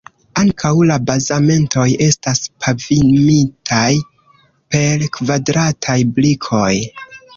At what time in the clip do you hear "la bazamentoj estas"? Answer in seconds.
0.91-2.41